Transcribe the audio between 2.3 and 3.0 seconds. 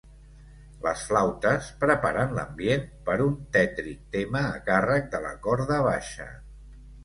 l'ambient